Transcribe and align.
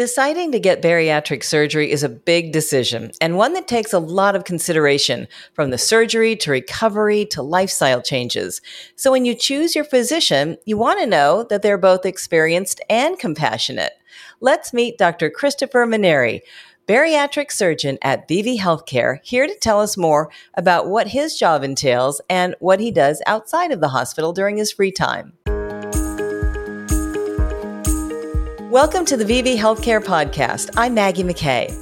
Deciding 0.00 0.50
to 0.52 0.58
get 0.58 0.80
bariatric 0.80 1.44
surgery 1.44 1.90
is 1.90 2.02
a 2.02 2.08
big 2.08 2.52
decision 2.52 3.10
and 3.20 3.36
one 3.36 3.52
that 3.52 3.68
takes 3.68 3.92
a 3.92 3.98
lot 3.98 4.34
of 4.34 4.44
consideration 4.44 5.28
from 5.52 5.68
the 5.68 5.76
surgery 5.76 6.34
to 6.36 6.50
recovery 6.50 7.26
to 7.26 7.42
lifestyle 7.42 8.00
changes. 8.00 8.62
So 8.96 9.10
when 9.12 9.26
you 9.26 9.34
choose 9.34 9.74
your 9.74 9.84
physician, 9.84 10.56
you 10.64 10.78
want 10.78 11.00
to 11.00 11.06
know 11.06 11.44
that 11.50 11.60
they're 11.60 11.76
both 11.76 12.06
experienced 12.06 12.80
and 12.88 13.18
compassionate. 13.18 13.92
Let's 14.40 14.72
meet 14.72 14.96
Dr. 14.96 15.28
Christopher 15.28 15.84
Manieri, 15.86 16.40
bariatric 16.88 17.52
surgeon 17.52 17.98
at 18.00 18.26
Beebe 18.26 18.56
Healthcare, 18.56 19.18
here 19.22 19.46
to 19.46 19.54
tell 19.58 19.82
us 19.82 19.98
more 19.98 20.30
about 20.54 20.88
what 20.88 21.08
his 21.08 21.36
job 21.36 21.62
entails 21.62 22.22
and 22.30 22.54
what 22.58 22.80
he 22.80 22.90
does 22.90 23.20
outside 23.26 23.70
of 23.70 23.82
the 23.82 23.88
hospital 23.88 24.32
during 24.32 24.56
his 24.56 24.72
free 24.72 24.92
time. 24.92 25.34
Welcome 28.70 29.04
to 29.06 29.16
the 29.16 29.24
Beebe 29.24 29.56
Healthcare 29.56 30.00
Podcast. 30.00 30.70
I'm 30.76 30.94
Maggie 30.94 31.24
McKay. 31.24 31.76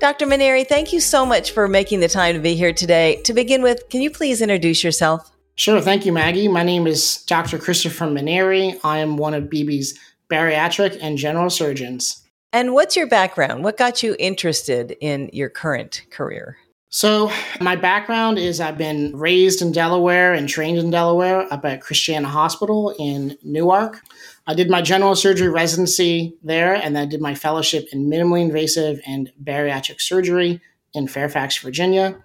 Dr. 0.00 0.24
Manieri, 0.24 0.66
thank 0.66 0.90
you 0.90 0.98
so 0.98 1.26
much 1.26 1.50
for 1.50 1.68
making 1.68 2.00
the 2.00 2.08
time 2.08 2.34
to 2.34 2.40
be 2.40 2.54
here 2.54 2.72
today. 2.72 3.20
To 3.24 3.34
begin 3.34 3.60
with, 3.60 3.86
can 3.90 4.00
you 4.00 4.10
please 4.10 4.40
introduce 4.40 4.82
yourself? 4.82 5.30
Sure. 5.56 5.78
Thank 5.78 6.06
you, 6.06 6.12
Maggie. 6.12 6.48
My 6.48 6.62
name 6.62 6.86
is 6.86 7.22
Dr. 7.26 7.58
Christopher 7.58 8.06
Manieri. 8.06 8.80
I 8.82 9.00
am 9.00 9.18
one 9.18 9.34
of 9.34 9.50
Beebe's 9.50 9.98
bariatric 10.30 10.96
and 11.02 11.18
general 11.18 11.50
surgeons. 11.50 12.22
And 12.50 12.72
what's 12.72 12.96
your 12.96 13.06
background? 13.06 13.62
What 13.62 13.76
got 13.76 14.02
you 14.02 14.16
interested 14.18 14.96
in 15.02 15.28
your 15.34 15.50
current 15.50 16.00
career? 16.08 16.56
So, 16.94 17.32
my 17.58 17.74
background 17.74 18.38
is 18.38 18.60
I've 18.60 18.76
been 18.76 19.16
raised 19.16 19.62
in 19.62 19.72
Delaware 19.72 20.34
and 20.34 20.46
trained 20.46 20.76
in 20.76 20.90
Delaware 20.90 21.50
up 21.50 21.64
at 21.64 21.80
Christiana 21.80 22.28
Hospital 22.28 22.94
in 22.98 23.38
Newark. 23.42 24.02
I 24.46 24.52
did 24.52 24.68
my 24.68 24.82
general 24.82 25.16
surgery 25.16 25.48
residency 25.48 26.36
there, 26.42 26.74
and 26.74 26.94
then 26.94 27.04
I 27.04 27.06
did 27.06 27.22
my 27.22 27.34
fellowship 27.34 27.86
in 27.92 28.10
minimally 28.10 28.42
invasive 28.42 29.00
and 29.06 29.32
bariatric 29.42 30.02
surgery 30.02 30.60
in 30.92 31.08
Fairfax, 31.08 31.56
Virginia. 31.56 32.22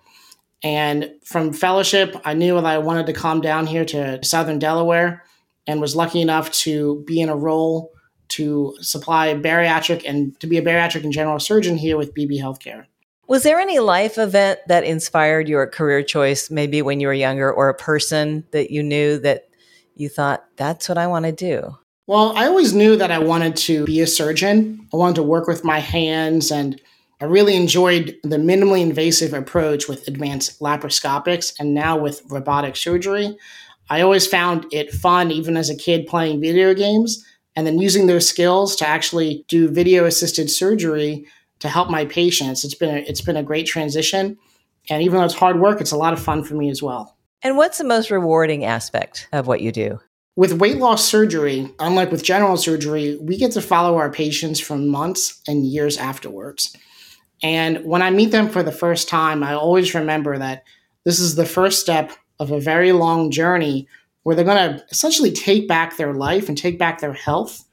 And 0.61 1.11
from 1.23 1.53
fellowship, 1.53 2.17
I 2.25 2.33
knew 2.33 2.55
that 2.55 2.65
I 2.65 2.77
wanted 2.79 3.05
to 3.05 3.13
come 3.13 3.39
down 3.39 3.67
here 3.67 3.85
to 3.85 4.19
Southern 4.21 4.59
Delaware 4.59 5.23
and 5.65 5.79
was 5.79 5.95
lucky 5.95 6.19
enough 6.19 6.51
to 6.63 7.05
be 7.07 7.21
in 7.21 7.29
a 7.29 7.37
role 7.37 7.93
to 8.29 8.75
supply 8.81 9.33
bariatric 9.33 10.03
and 10.05 10.37
to 10.41 10.47
be 10.47 10.57
a 10.57 10.61
bariatric 10.61 11.05
and 11.05 11.13
general 11.13 11.39
surgeon 11.39 11.77
here 11.77 11.95
with 11.95 12.13
Beebe 12.13 12.37
Healthcare. 12.37 12.87
Was 13.27 13.43
there 13.43 13.59
any 13.59 13.79
life 13.79 14.17
event 14.17 14.59
that 14.67 14.85
inspired 14.85 15.49
your 15.49 15.67
career 15.67 16.01
choice, 16.01 16.49
maybe 16.49 16.81
when 16.81 17.01
you 17.01 17.07
were 17.07 17.13
younger, 17.13 17.51
or 17.51 17.67
a 17.67 17.73
person 17.73 18.45
that 18.51 18.71
you 18.71 18.81
knew 18.81 19.19
that 19.19 19.49
you 19.95 20.07
thought, 20.07 20.45
that's 20.55 20.87
what 20.87 20.97
I 20.97 21.07
want 21.07 21.25
to 21.25 21.33
do? 21.33 21.77
Well, 22.07 22.31
I 22.37 22.45
always 22.45 22.73
knew 22.73 22.95
that 22.95 23.11
I 23.11 23.19
wanted 23.19 23.57
to 23.57 23.83
be 23.83 23.99
a 23.99 24.07
surgeon. 24.07 24.87
I 24.93 24.97
wanted 24.97 25.15
to 25.15 25.23
work 25.23 25.45
with 25.45 25.65
my 25.65 25.79
hands, 25.79 26.51
and 26.51 26.79
I 27.19 27.25
really 27.25 27.57
enjoyed 27.57 28.15
the 28.23 28.37
minimally 28.37 28.81
invasive 28.81 29.33
approach 29.33 29.89
with 29.89 30.07
advanced 30.07 30.61
laparoscopics 30.61 31.53
and 31.59 31.73
now 31.73 31.97
with 31.97 32.21
robotic 32.29 32.77
surgery. 32.77 33.37
I 33.89 34.01
always 34.01 34.25
found 34.25 34.67
it 34.71 34.91
fun, 34.91 35.31
even 35.31 35.57
as 35.57 35.69
a 35.69 35.75
kid, 35.75 36.07
playing 36.07 36.39
video 36.39 36.73
games 36.73 37.25
and 37.57 37.65
then 37.65 37.79
using 37.79 38.05
those 38.05 38.29
skills 38.29 38.75
to 38.75 38.87
actually 38.87 39.43
do 39.47 39.67
video 39.67 40.05
assisted 40.05 40.47
surgery 40.47 41.25
to 41.59 41.69
help 41.69 41.89
my 41.89 42.05
patients. 42.05 42.63
It's 42.63 42.75
been 42.75 42.95
a, 42.95 42.99
it's 42.99 43.21
been 43.21 43.37
a 43.37 43.43
great 43.43 43.65
transition, 43.65 44.37
and 44.89 45.03
even 45.03 45.17
though 45.17 45.25
it's 45.25 45.33
hard 45.33 45.59
work, 45.59 45.81
it's 45.81 45.91
a 45.91 45.97
lot 45.97 46.13
of 46.13 46.21
fun 46.21 46.43
for 46.43 46.55
me 46.55 46.69
as 46.69 46.81
well. 46.81 47.17
And 47.43 47.57
what's 47.57 47.77
the 47.77 47.83
most 47.83 48.09
rewarding 48.09 48.65
aspect 48.65 49.27
of 49.31 49.47
what 49.47 49.61
you 49.61 49.71
do? 49.71 49.99
With 50.35 50.53
weight 50.53 50.77
loss 50.77 51.03
surgery, 51.03 51.71
unlike 51.79 52.11
with 52.11 52.23
general 52.23 52.57
surgery, 52.57 53.17
we 53.21 53.37
get 53.37 53.51
to 53.53 53.61
follow 53.61 53.97
our 53.97 54.11
patients 54.11 54.59
for 54.59 54.77
months 54.77 55.41
and 55.47 55.65
years 55.65 55.97
afterwards. 55.97 56.75
And 57.43 57.83
when 57.85 58.01
I 58.01 58.09
meet 58.09 58.31
them 58.31 58.49
for 58.49 58.63
the 58.63 58.71
first 58.71 59.09
time, 59.09 59.43
I 59.43 59.53
always 59.53 59.93
remember 59.93 60.37
that 60.37 60.63
this 61.05 61.19
is 61.19 61.35
the 61.35 61.45
first 61.45 61.79
step 61.79 62.11
of 62.39 62.51
a 62.51 62.59
very 62.59 62.91
long 62.91 63.31
journey 63.31 63.87
where 64.23 64.35
they're 64.35 64.45
going 64.45 64.77
to 64.77 64.85
essentially 64.89 65.31
take 65.31 65.67
back 65.67 65.97
their 65.97 66.13
life 66.13 66.49
and 66.49 66.57
take 66.57 66.77
back 66.77 66.99
their 66.99 67.13
health 67.13 67.63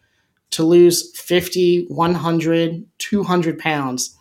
to 0.54 0.65
lose 0.65 1.16
50, 1.19 1.87
100, 1.88 2.87
200 2.98 3.59
pounds 3.59 4.16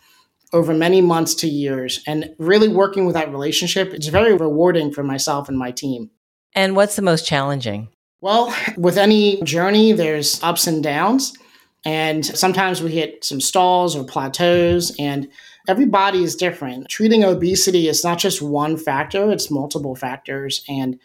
over 0.52 0.72
many 0.72 1.00
months 1.00 1.34
to 1.34 1.48
years. 1.48 2.00
And 2.06 2.30
really 2.38 2.68
working 2.68 3.06
with 3.06 3.14
that 3.14 3.30
relationship, 3.30 3.92
it's 3.92 4.06
very 4.06 4.34
rewarding 4.34 4.92
for 4.92 5.02
myself 5.02 5.48
and 5.48 5.58
my 5.58 5.70
team. 5.70 6.10
And 6.54 6.76
what's 6.76 6.96
the 6.96 7.02
most 7.02 7.26
challenging? 7.26 7.88
Well, 8.20 8.54
with 8.76 8.96
any 8.96 9.42
journey, 9.42 9.92
there's 9.92 10.42
ups 10.42 10.66
and 10.66 10.82
downs. 10.82 11.36
And 11.84 12.24
sometimes 12.24 12.82
we 12.82 12.92
hit 12.92 13.24
some 13.24 13.40
stalls 13.40 13.94
or 13.94 14.04
plateaus, 14.04 14.96
and 14.98 15.28
every 15.68 15.84
body 15.84 16.22
is 16.22 16.34
different. 16.34 16.88
Treating 16.88 17.24
obesity 17.24 17.88
is 17.88 18.02
not 18.02 18.18
just 18.18 18.40
one 18.40 18.78
factor, 18.78 19.30
it's 19.30 19.50
multiple 19.50 19.94
factors. 19.94 20.64
And 20.66 20.98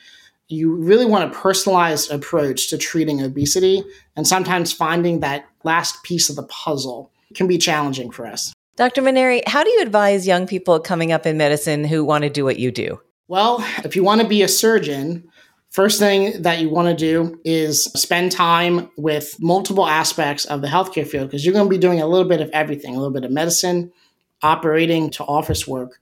you 0.49 0.73
really 0.73 1.05
want 1.05 1.31
a 1.31 1.35
personalized 1.35 2.11
approach 2.11 2.69
to 2.69 2.77
treating 2.77 3.21
obesity. 3.21 3.83
And 4.15 4.27
sometimes 4.27 4.73
finding 4.73 5.21
that 5.21 5.45
last 5.63 6.03
piece 6.03 6.29
of 6.29 6.35
the 6.35 6.43
puzzle 6.43 7.11
can 7.35 7.47
be 7.47 7.57
challenging 7.57 8.11
for 8.11 8.25
us. 8.25 8.53
Dr. 8.75 9.01
Manieri, 9.01 9.47
how 9.47 9.63
do 9.63 9.69
you 9.69 9.81
advise 9.81 10.25
young 10.25 10.47
people 10.47 10.79
coming 10.79 11.11
up 11.11 11.25
in 11.25 11.37
medicine 11.37 11.83
who 11.83 12.03
want 12.03 12.23
to 12.23 12.29
do 12.29 12.43
what 12.43 12.59
you 12.59 12.71
do? 12.71 12.99
Well, 13.27 13.63
if 13.83 13.95
you 13.95 14.03
want 14.03 14.21
to 14.21 14.27
be 14.27 14.41
a 14.41 14.47
surgeon, 14.47 15.29
First 15.69 15.99
thing 15.99 16.41
that 16.41 16.59
you 16.59 16.69
want 16.69 16.87
to 16.87 16.95
do 16.95 17.39
is 17.45 17.83
spend 17.83 18.31
time 18.31 18.89
with 18.97 19.35
multiple 19.39 19.85
aspects 19.85 20.45
of 20.45 20.61
the 20.61 20.67
healthcare 20.67 21.07
field 21.07 21.27
because 21.27 21.45
you're 21.45 21.53
going 21.53 21.67
to 21.67 21.69
be 21.69 21.77
doing 21.77 22.01
a 22.01 22.07
little 22.07 22.27
bit 22.27 22.41
of 22.41 22.49
everything, 22.49 22.95
a 22.95 22.97
little 22.97 23.13
bit 23.13 23.23
of 23.23 23.29
medicine, 23.29 23.91
operating 24.41 25.11
to 25.11 25.23
office 25.25 25.67
work. 25.67 26.01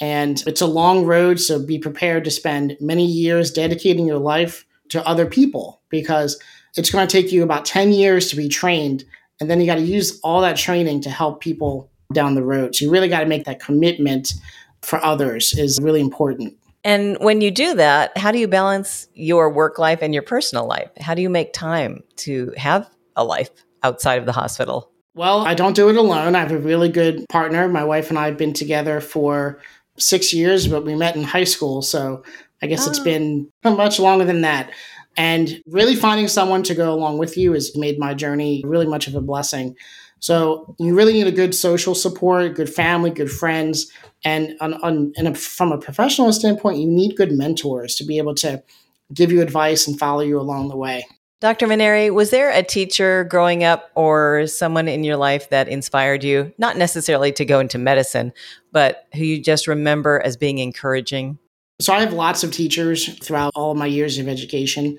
And 0.00 0.42
it's 0.46 0.60
a 0.60 0.66
long 0.66 1.04
road, 1.04 1.40
so 1.40 1.64
be 1.64 1.78
prepared 1.78 2.24
to 2.24 2.30
spend 2.30 2.76
many 2.80 3.06
years 3.06 3.50
dedicating 3.50 4.06
your 4.06 4.18
life 4.18 4.66
to 4.90 5.06
other 5.06 5.26
people 5.26 5.80
because 5.88 6.40
it's 6.76 6.90
going 6.90 7.06
to 7.06 7.10
take 7.10 7.32
you 7.32 7.42
about 7.42 7.64
10 7.64 7.92
years 7.92 8.28
to 8.30 8.36
be 8.36 8.48
trained. 8.48 9.04
And 9.40 9.50
then 9.50 9.60
you 9.60 9.66
got 9.66 9.76
to 9.76 9.80
use 9.80 10.20
all 10.20 10.40
that 10.42 10.56
training 10.56 11.00
to 11.02 11.10
help 11.10 11.40
people 11.40 11.90
down 12.12 12.34
the 12.34 12.44
road. 12.44 12.74
So 12.74 12.84
you 12.84 12.90
really 12.90 13.08
got 13.08 13.20
to 13.20 13.26
make 13.26 13.44
that 13.44 13.60
commitment 13.60 14.34
for 14.82 15.02
others 15.04 15.52
is 15.56 15.78
really 15.80 16.00
important. 16.00 16.54
And 16.84 17.16
when 17.18 17.40
you 17.40 17.50
do 17.50 17.74
that, 17.74 18.16
how 18.16 18.30
do 18.30 18.38
you 18.38 18.46
balance 18.46 19.08
your 19.14 19.50
work 19.50 19.78
life 19.78 19.98
and 20.02 20.14
your 20.14 20.22
personal 20.22 20.66
life? 20.66 20.90
How 21.00 21.14
do 21.14 21.22
you 21.22 21.28
make 21.28 21.52
time 21.52 22.04
to 22.16 22.52
have 22.56 22.88
a 23.16 23.24
life 23.24 23.50
outside 23.82 24.20
of 24.20 24.26
the 24.26 24.32
hospital? 24.32 24.92
Well, 25.14 25.46
I 25.46 25.54
don't 25.54 25.74
do 25.74 25.88
it 25.88 25.96
alone. 25.96 26.36
I 26.36 26.40
have 26.40 26.52
a 26.52 26.58
really 26.58 26.90
good 26.90 27.24
partner. 27.28 27.66
My 27.68 27.82
wife 27.82 28.10
and 28.10 28.18
I 28.18 28.26
have 28.26 28.36
been 28.36 28.52
together 28.52 29.00
for 29.00 29.58
six 29.98 30.32
years, 30.32 30.68
but 30.68 30.84
we 30.84 30.94
met 30.94 31.16
in 31.16 31.22
high 31.22 31.44
school. 31.44 31.82
So 31.82 32.22
I 32.62 32.66
guess 32.66 32.86
oh. 32.86 32.90
it's 32.90 32.98
been 32.98 33.50
much 33.64 33.98
longer 33.98 34.24
than 34.24 34.42
that. 34.42 34.70
And 35.16 35.62
really 35.66 35.96
finding 35.96 36.28
someone 36.28 36.62
to 36.64 36.74
go 36.74 36.92
along 36.92 37.18
with 37.18 37.36
you 37.36 37.52
has 37.52 37.74
made 37.76 37.98
my 37.98 38.12
journey 38.12 38.62
really 38.66 38.86
much 38.86 39.08
of 39.08 39.14
a 39.14 39.20
blessing. 39.20 39.74
So 40.18 40.74
you 40.78 40.94
really 40.94 41.12
need 41.12 41.26
a 41.26 41.32
good 41.32 41.54
social 41.54 41.94
support, 41.94 42.54
good 42.54 42.72
family, 42.72 43.10
good 43.10 43.30
friends, 43.30 43.90
and 44.24 44.56
on, 44.60 44.74
on 44.82 45.12
a, 45.16 45.34
from 45.34 45.72
a 45.72 45.78
professional 45.78 46.32
standpoint, 46.32 46.78
you 46.78 46.86
need 46.86 47.16
good 47.16 47.32
mentors 47.32 47.94
to 47.96 48.04
be 48.04 48.18
able 48.18 48.34
to 48.36 48.62
give 49.12 49.30
you 49.30 49.40
advice 49.40 49.86
and 49.86 49.98
follow 49.98 50.22
you 50.22 50.40
along 50.40 50.68
the 50.68 50.76
way. 50.76 51.06
Dr. 51.38 51.66
Manieri, 51.66 52.12
was 52.12 52.30
there 52.30 52.50
a 52.50 52.62
teacher 52.62 53.24
growing 53.24 53.62
up 53.62 53.90
or 53.94 54.46
someone 54.46 54.88
in 54.88 55.04
your 55.04 55.18
life 55.18 55.50
that 55.50 55.68
inspired 55.68 56.24
you, 56.24 56.50
not 56.56 56.78
necessarily 56.78 57.30
to 57.32 57.44
go 57.44 57.60
into 57.60 57.76
medicine, 57.76 58.32
but 58.72 59.06
who 59.14 59.22
you 59.22 59.42
just 59.42 59.68
remember 59.68 60.22
as 60.24 60.34
being 60.38 60.58
encouraging? 60.58 61.38
So 61.78 61.92
I 61.92 62.00
have 62.00 62.14
lots 62.14 62.42
of 62.42 62.52
teachers 62.52 63.18
throughout 63.18 63.52
all 63.54 63.72
of 63.72 63.76
my 63.76 63.84
years 63.84 64.16
of 64.16 64.28
education. 64.28 64.96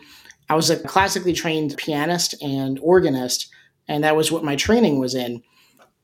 I 0.48 0.54
was 0.54 0.70
a 0.70 0.78
classically 0.78 1.34
trained 1.34 1.76
pianist 1.76 2.40
and 2.40 2.78
organist, 2.84 3.50
and 3.88 4.04
that 4.04 4.16
was 4.16 4.32
what 4.32 4.44
my 4.44 4.56
training 4.56 5.00
was 5.00 5.16
in. 5.16 5.42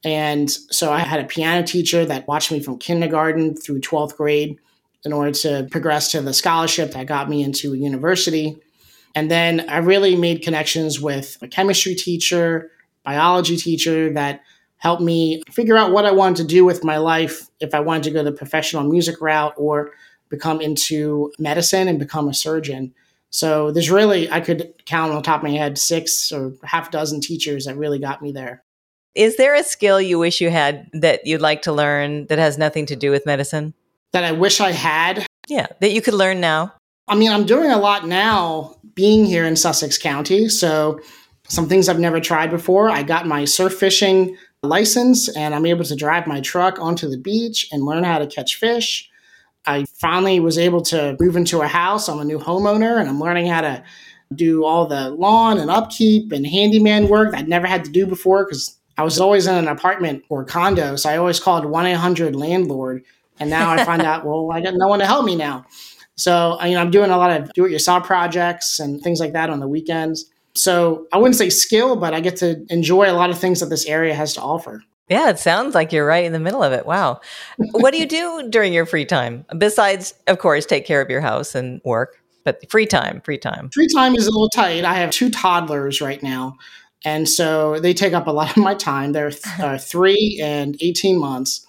And 0.04 0.50
so 0.50 0.92
I 0.92 1.00
had 1.00 1.20
a 1.20 1.28
piano 1.28 1.66
teacher 1.66 2.06
that 2.06 2.28
watched 2.28 2.52
me 2.52 2.60
from 2.60 2.80
kindergarten 2.80 3.56
through 3.56 3.82
12th 3.82 4.18
grade 4.18 4.58
in 5.06 5.14
order 5.14 5.32
to 5.32 5.68
progress 5.70 6.10
to 6.12 6.22
the 6.22 6.34
scholarship 6.34 6.92
that 6.94 7.06
got 7.06 7.30
me 7.30 7.44
into 7.44 7.74
a 7.74 7.78
university. 7.78 8.58
And 9.16 9.30
then 9.30 9.70
I 9.70 9.78
really 9.78 10.16
made 10.16 10.42
connections 10.42 11.00
with 11.00 11.38
a 11.42 11.48
chemistry 11.48 11.96
teacher, 11.96 12.72
biology 13.04 13.58
teacher 13.58 14.12
that 14.14 14.42
helped 14.78 15.02
me 15.02 15.42
figure 15.50 15.78
out 15.78 15.92
what 15.92 16.06
I 16.06 16.12
wanted 16.12 16.38
to 16.38 16.48
do 16.48 16.66
with 16.66 16.84
my 16.84 16.98
life 16.98 17.48
if 17.60 17.74
I 17.74 17.80
wanted 17.80 18.04
to 18.04 18.12
go 18.12 18.24
the 18.24 18.32
professional 18.32 18.84
music 18.84 19.22
route 19.22 19.54
or 19.56 19.92
become 20.30 20.62
into 20.62 21.32
medicine 21.38 21.88
and 21.88 22.00
become 22.00 22.28
a 22.28 22.34
surgeon. 22.34 22.94
So 23.30 23.72
there's 23.72 23.90
really, 23.90 24.30
I 24.30 24.42
could 24.42 24.74
count 24.86 25.12
on 25.12 25.18
the 25.18 25.24
top 25.24 25.42
of 25.42 25.44
my 25.44 25.56
head 25.56 25.78
six 25.78 26.32
or 26.32 26.54
half 26.64 26.92
dozen 26.92 27.22
teachers 27.22 27.66
that 27.66 27.78
really 27.78 28.00
got 28.00 28.22
me 28.22 28.32
there. 28.32 28.64
Is 29.16 29.38
there 29.38 29.54
a 29.54 29.64
skill 29.64 30.02
you 30.02 30.18
wish 30.18 30.42
you 30.42 30.50
had 30.50 30.90
that 30.94 31.26
you'd 31.26 31.42
like 31.42 31.62
to 31.64 31.72
learn 31.72 32.26
that 32.28 32.40
has 32.40 32.58
nothing 32.58 32.88
to 32.88 32.96
do 32.96 33.12
with 33.12 33.26
medicine? 33.26 33.74
That 34.12 34.24
I 34.24 34.32
wish 34.32 34.60
I 34.60 34.72
had? 34.72 35.26
Yeah, 35.48 35.68
that 35.82 35.92
you 35.92 36.02
could 36.02 36.14
learn 36.14 36.42
now. 36.42 36.74
I 37.08 37.16
mean, 37.16 37.32
I'm 37.32 37.46
doing 37.46 37.72
a 37.72 37.78
lot 37.78 38.08
now 38.08 38.76
being 38.96 39.26
here 39.26 39.46
in 39.46 39.56
Sussex 39.56 39.98
County. 39.98 40.48
So 40.48 41.00
some 41.48 41.68
things 41.68 41.90
I've 41.90 42.00
never 42.00 42.20
tried 42.20 42.50
before. 42.50 42.90
I 42.90 43.04
got 43.04 43.28
my 43.28 43.46
surf 43.46 43.74
fishing 43.74 44.38
license 44.62 45.28
and 45.36 45.54
I'm 45.54 45.66
able 45.66 45.84
to 45.84 45.96
drive 45.96 46.26
my 46.26 46.40
truck 46.40 46.80
onto 46.80 47.10
the 47.10 47.18
beach 47.18 47.68
and 47.72 47.84
learn 47.84 48.04
how 48.04 48.20
to 48.20 48.28
catch 48.28 48.56
fish. 48.56 49.10
I 49.66 49.86
finally 50.00 50.40
was 50.40 50.58
able 50.58 50.82
to 50.84 51.18
move 51.20 51.36
into 51.36 51.62
a 51.62 51.68
house. 51.68 52.08
I'm 52.08 52.20
a 52.20 52.26
new 52.26 52.40
homeowner 52.40 53.00
and 53.00 53.10
I'm 53.10 53.20
learning 53.20 53.48
how 53.48 53.62
to 53.62 53.84
do 54.34 54.64
all 54.64 54.86
the 54.88 55.10
lawn 55.12 55.58
and 55.60 55.70
upkeep 55.70 56.32
and 56.32 56.48
handyman 56.48 57.08
work 57.08 57.32
that 57.32 57.40
I'd 57.40 57.48
never 57.50 57.68
had 57.68 57.86
to 57.86 57.92
do 57.92 58.06
before 58.06 58.46
because 58.46 58.78
I 58.98 59.04
was 59.04 59.20
always 59.20 59.48
in 59.48 59.56
an 59.56 59.68
apartment 59.68 60.24
or 60.30 60.44
condo. 60.46 60.96
So 60.96 61.10
I 61.10 61.18
always 61.18 61.40
called 61.40 61.66
1 61.66 61.86
800 61.86 62.36
landlord. 62.36 63.04
And 63.40 63.50
now 63.50 63.72
I 63.72 63.84
find 63.84 64.02
out, 64.04 64.26
well, 64.26 64.52
I 64.52 64.62
got 64.62 64.74
no 64.76 64.88
one 64.88 65.00
to 65.00 65.06
help 65.06 65.26
me 65.26 65.36
now. 65.36 65.66
So, 66.16 66.62
you 66.64 66.72
know, 66.72 66.82
I'm 66.82 66.92
doing 66.92 67.10
a 67.10 67.18
lot 67.18 67.32
of 67.32 67.54
do 67.54 67.66
it 67.66 67.72
yourself 67.72 68.06
projects 68.06 68.80
and 68.80 69.02
things 69.02 69.20
like 69.20 69.34
that 69.34 69.50
on 69.50 69.60
the 69.60 69.68
weekends. 69.68 70.26
So 70.56 71.08
I 71.12 71.18
wouldn't 71.18 71.36
say 71.36 71.50
skill, 71.50 71.96
but 71.96 72.14
I 72.14 72.20
get 72.20 72.38
to 72.38 72.64
enjoy 72.70 73.12
a 73.12 73.14
lot 73.14 73.30
of 73.30 73.40
things 73.40 73.60
that 73.60 73.68
this 73.68 73.86
area 73.88 74.14
has 74.14 74.34
to 74.36 74.42
offer. 74.42 74.84
Yeah, 75.10 75.30
it 75.30 75.40
sounds 75.40 75.76
like 75.76 75.92
you're 75.92 76.06
right 76.06 76.24
in 76.24 76.32
the 76.32 76.40
middle 76.40 76.64
of 76.64 76.72
it. 76.72 76.86
Wow. 76.86 77.22
what 77.58 77.92
do 77.92 78.00
you 78.00 78.06
do 78.06 78.48
during 78.50 78.74
your 78.74 78.86
free 78.86 79.06
time? 79.06 79.46
Besides, 79.58 80.14
of 80.28 80.40
course, 80.40 80.66
take 80.66 80.86
care 80.86 81.02
of 81.02 81.10
your 81.10 81.22
house 81.22 81.56
and 81.56 81.82
work, 81.84 82.22
but 82.44 82.70
free 82.70 82.86
time, 82.86 83.22
free 83.22 83.38
time. 83.38 83.70
Free 83.74 83.88
time 83.88 84.16
is 84.16 84.28
a 84.28 84.32
little 84.32 84.50
tight. 84.50 84.86
I 84.86 84.96
have 84.96 85.12
two 85.12 85.30
toddlers 85.30 86.00
right 86.00 86.22
now. 86.24 86.58
And 87.06 87.28
so 87.28 87.80
they 87.80 87.94
take 87.94 88.14
up 88.14 88.28
a 88.28 88.32
lot 88.32 88.52
of 88.52 88.58
my 88.58 88.76
time. 88.76 89.12
They're 89.12 89.32
th- 89.32 89.60
uh, 89.60 89.78
three 89.78 90.40
and 90.42 90.78
18 90.80 91.20
months. 91.20 91.68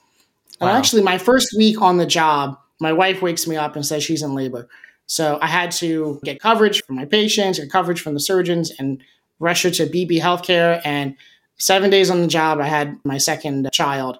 Wow. 0.60 0.68
And 0.68 0.78
actually, 0.78 1.02
my 1.02 1.18
first 1.18 1.54
week 1.56 1.82
on 1.82 1.96
the 1.96 2.06
job, 2.06 2.56
my 2.84 2.92
wife 2.92 3.22
wakes 3.22 3.46
me 3.46 3.56
up 3.56 3.76
and 3.76 3.84
says 3.84 4.04
she's 4.04 4.22
in 4.22 4.34
labor. 4.34 4.68
So 5.06 5.38
I 5.40 5.46
had 5.46 5.70
to 5.72 6.20
get 6.22 6.38
coverage 6.38 6.84
from 6.84 6.96
my 6.96 7.06
patients, 7.06 7.58
get 7.58 7.70
coverage 7.70 8.02
from 8.02 8.12
the 8.12 8.20
surgeons, 8.20 8.70
and 8.78 9.02
rush 9.40 9.62
her 9.62 9.70
to 9.70 9.86
Beebe 9.86 10.20
Healthcare. 10.20 10.82
And 10.84 11.16
seven 11.56 11.88
days 11.88 12.10
on 12.10 12.20
the 12.20 12.26
job, 12.26 12.60
I 12.60 12.66
had 12.66 12.98
my 13.02 13.16
second 13.16 13.70
child 13.72 14.18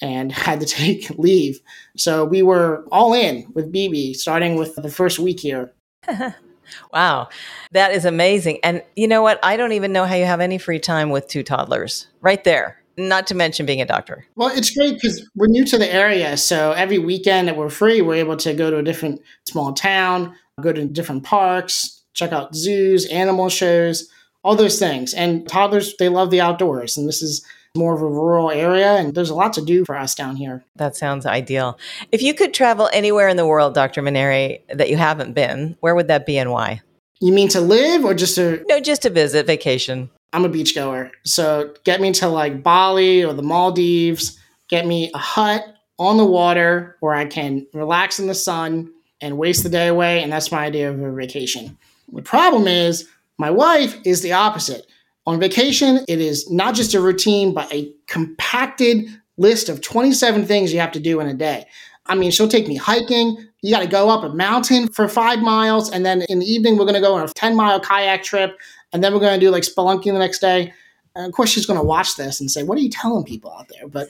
and 0.00 0.32
had 0.48 0.60
to 0.60 0.66
take 0.66 1.10
leave. 1.10 1.60
So 1.98 2.24
we 2.24 2.42
were 2.42 2.86
all 2.90 3.12
in 3.12 3.46
with 3.52 3.70
Beebe, 3.70 4.14
starting 4.14 4.56
with 4.56 4.74
the 4.76 4.90
first 4.90 5.18
week 5.18 5.40
here. 5.40 5.70
wow, 6.94 7.28
that 7.72 7.92
is 7.92 8.06
amazing. 8.06 8.60
And 8.62 8.82
you 8.96 9.08
know 9.08 9.20
what? 9.20 9.38
I 9.42 9.58
don't 9.58 9.72
even 9.72 9.92
know 9.92 10.06
how 10.06 10.14
you 10.14 10.24
have 10.24 10.40
any 10.40 10.56
free 10.56 10.80
time 10.80 11.10
with 11.10 11.28
two 11.28 11.42
toddlers 11.42 12.06
right 12.22 12.42
there 12.44 12.80
not 12.96 13.26
to 13.28 13.34
mention 13.34 13.66
being 13.66 13.80
a 13.80 13.86
doctor. 13.86 14.24
Well, 14.36 14.48
it's 14.48 14.70
great 14.70 14.94
because 14.94 15.28
we're 15.34 15.48
new 15.48 15.64
to 15.66 15.78
the 15.78 15.92
area. 15.92 16.36
So 16.36 16.72
every 16.72 16.98
weekend 16.98 17.48
that 17.48 17.56
we're 17.56 17.70
free, 17.70 18.00
we're 18.00 18.14
able 18.14 18.36
to 18.38 18.54
go 18.54 18.70
to 18.70 18.78
a 18.78 18.82
different 18.82 19.20
small 19.46 19.72
town, 19.72 20.34
go 20.60 20.72
to 20.72 20.84
different 20.86 21.24
parks, 21.24 22.02
check 22.14 22.32
out 22.32 22.54
zoos, 22.54 23.06
animal 23.06 23.48
shows, 23.48 24.08
all 24.42 24.56
those 24.56 24.78
things. 24.78 25.12
And 25.12 25.48
toddlers, 25.48 25.96
they 25.98 26.08
love 26.08 26.30
the 26.30 26.40
outdoors. 26.40 26.96
And 26.96 27.08
this 27.08 27.22
is 27.22 27.44
more 27.76 27.94
of 27.94 28.00
a 28.00 28.06
rural 28.06 28.50
area, 28.50 28.94
and 28.94 29.14
there's 29.14 29.28
a 29.28 29.34
lot 29.34 29.52
to 29.52 29.62
do 29.62 29.84
for 29.84 29.96
us 29.96 30.14
down 30.14 30.34
here. 30.34 30.64
That 30.76 30.96
sounds 30.96 31.26
ideal. 31.26 31.78
If 32.10 32.22
you 32.22 32.32
could 32.32 32.54
travel 32.54 32.88
anywhere 32.92 33.28
in 33.28 33.36
the 33.36 33.46
world, 33.46 33.74
Dr. 33.74 34.02
Manieri, 34.02 34.60
that 34.72 34.88
you 34.88 34.96
haven't 34.96 35.34
been, 35.34 35.76
where 35.80 35.94
would 35.94 36.08
that 36.08 36.24
be 36.24 36.38
and 36.38 36.50
why? 36.50 36.80
You 37.20 37.32
mean 37.32 37.48
to 37.48 37.60
live 37.60 38.04
or 38.04 38.14
just 38.14 38.34
to? 38.36 38.64
No, 38.68 38.80
just 38.80 39.02
to 39.02 39.10
visit, 39.10 39.46
vacation. 39.46 40.10
I'm 40.32 40.44
a 40.44 40.48
beach 40.48 40.74
goer. 40.74 41.10
So 41.24 41.74
get 41.84 42.00
me 42.00 42.12
to 42.12 42.28
like 42.28 42.62
Bali 42.62 43.24
or 43.24 43.32
the 43.32 43.42
Maldives, 43.42 44.38
get 44.68 44.86
me 44.86 45.10
a 45.14 45.18
hut 45.18 45.64
on 45.98 46.16
the 46.16 46.24
water 46.24 46.96
where 47.00 47.14
I 47.14 47.24
can 47.24 47.66
relax 47.72 48.18
in 48.18 48.26
the 48.26 48.34
sun 48.34 48.92
and 49.20 49.38
waste 49.38 49.62
the 49.62 49.68
day 49.68 49.88
away. 49.88 50.22
And 50.22 50.30
that's 50.30 50.52
my 50.52 50.64
idea 50.64 50.90
of 50.90 51.00
a 51.00 51.12
vacation. 51.12 51.78
The 52.12 52.22
problem 52.22 52.68
is, 52.68 53.08
my 53.38 53.50
wife 53.50 53.96
is 54.04 54.22
the 54.22 54.32
opposite. 54.32 54.86
On 55.26 55.40
vacation, 55.40 56.04
it 56.08 56.20
is 56.20 56.50
not 56.50 56.74
just 56.74 56.94
a 56.94 57.00
routine, 57.00 57.52
but 57.52 57.72
a 57.72 57.92
compacted 58.06 59.06
list 59.36 59.68
of 59.68 59.82
27 59.82 60.46
things 60.46 60.72
you 60.72 60.80
have 60.80 60.92
to 60.92 61.00
do 61.00 61.20
in 61.20 61.26
a 61.26 61.34
day. 61.34 61.66
I 62.06 62.14
mean, 62.14 62.30
she'll 62.30 62.48
take 62.48 62.68
me 62.68 62.76
hiking. 62.76 63.36
You 63.62 63.74
got 63.74 63.80
to 63.80 63.88
go 63.88 64.08
up 64.08 64.22
a 64.22 64.28
mountain 64.28 64.88
for 64.88 65.08
five 65.08 65.40
miles. 65.40 65.90
And 65.90 66.06
then 66.06 66.22
in 66.28 66.38
the 66.38 66.46
evening, 66.46 66.78
we're 66.78 66.84
going 66.84 66.94
to 66.94 67.00
go 67.00 67.14
on 67.14 67.24
a 67.24 67.28
10 67.28 67.56
mile 67.56 67.80
kayak 67.80 68.22
trip 68.22 68.56
and 68.96 69.04
then 69.04 69.12
we're 69.12 69.20
going 69.20 69.38
to 69.38 69.46
do 69.46 69.50
like 69.50 69.62
spelunking 69.62 70.14
the 70.14 70.18
next 70.18 70.38
day. 70.38 70.72
And 71.14 71.26
of 71.26 71.32
course, 71.32 71.50
she's 71.50 71.66
going 71.66 71.78
to 71.78 71.84
watch 71.84 72.16
this 72.16 72.40
and 72.40 72.50
say, 72.50 72.62
"What 72.62 72.78
are 72.78 72.80
you 72.80 72.88
telling 72.88 73.24
people 73.24 73.52
out 73.52 73.68
there?" 73.68 73.86
But 73.86 74.08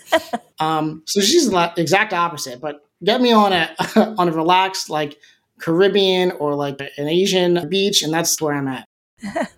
um, 0.60 1.02
so 1.06 1.20
she's 1.20 1.50
the 1.50 1.72
exact 1.76 2.12
opposite. 2.12 2.60
But 2.60 2.76
get 3.02 3.20
me 3.20 3.32
on 3.32 3.52
a 3.52 3.74
on 4.16 4.28
a 4.28 4.32
relaxed 4.32 4.88
like 4.88 5.18
Caribbean 5.58 6.30
or 6.32 6.54
like 6.54 6.80
an 6.80 7.08
Asian 7.08 7.68
beach, 7.68 8.04
and 8.04 8.14
that's 8.14 8.40
where 8.40 8.54
I'm 8.54 8.68
at. 8.68 8.88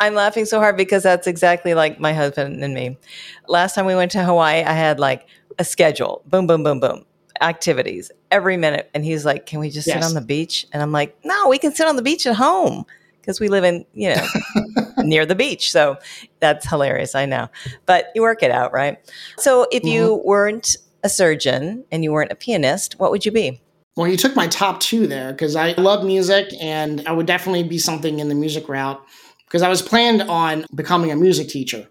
I'm 0.00 0.14
laughing 0.14 0.46
so 0.46 0.58
hard 0.58 0.76
because 0.76 1.04
that's 1.04 1.28
exactly 1.28 1.74
like 1.74 2.00
my 2.00 2.12
husband 2.12 2.64
and 2.64 2.74
me. 2.74 2.98
Last 3.46 3.76
time 3.76 3.86
we 3.86 3.94
went 3.94 4.10
to 4.12 4.24
Hawaii, 4.24 4.64
I 4.64 4.72
had 4.72 4.98
like 4.98 5.28
a 5.60 5.64
schedule 5.64 6.22
boom, 6.26 6.48
boom, 6.48 6.64
boom, 6.64 6.80
boom, 6.80 7.04
activities 7.40 8.10
every 8.32 8.56
minute. 8.56 8.90
And 8.94 9.04
he's 9.04 9.24
like, 9.24 9.46
Can 9.46 9.60
we 9.60 9.70
just 9.70 9.86
yes. 9.86 10.02
sit 10.02 10.04
on 10.04 10.14
the 10.14 10.26
beach? 10.26 10.66
And 10.72 10.82
I'm 10.82 10.90
like, 10.90 11.16
No, 11.24 11.48
we 11.48 11.58
can 11.58 11.72
sit 11.72 11.86
on 11.86 11.94
the 11.94 12.02
beach 12.02 12.26
at 12.26 12.34
home 12.34 12.84
because 13.22 13.40
we 13.40 13.48
live 13.48 13.64
in, 13.64 13.86
you 13.94 14.14
know, 14.14 14.26
near 14.98 15.24
the 15.24 15.34
beach. 15.34 15.70
So 15.70 15.96
that's 16.40 16.68
hilarious. 16.68 17.14
I 17.14 17.24
know. 17.24 17.48
But 17.86 18.08
you 18.14 18.22
work 18.22 18.42
it 18.42 18.50
out, 18.50 18.72
right? 18.72 18.98
So 19.38 19.66
if 19.70 19.84
you 19.84 20.16
mm-hmm. 20.16 20.28
weren't 20.28 20.76
a 21.04 21.08
surgeon 21.08 21.84
and 21.90 22.04
you 22.04 22.12
weren't 22.12 22.32
a 22.32 22.36
pianist, 22.36 22.98
what 22.98 23.10
would 23.10 23.24
you 23.24 23.32
be? 23.32 23.60
Well, 23.96 24.08
you 24.08 24.16
took 24.16 24.34
my 24.34 24.48
top 24.48 24.80
two 24.80 25.06
there 25.06 25.32
because 25.32 25.54
I 25.54 25.72
love 25.72 26.04
music 26.04 26.48
and 26.60 27.06
I 27.06 27.12
would 27.12 27.26
definitely 27.26 27.62
be 27.62 27.78
something 27.78 28.18
in 28.18 28.28
the 28.28 28.34
music 28.34 28.68
route 28.68 29.02
because 29.46 29.62
I 29.62 29.68
was 29.68 29.82
planned 29.82 30.22
on 30.22 30.64
becoming 30.74 31.10
a 31.10 31.16
music 31.16 31.48
teacher 31.48 31.86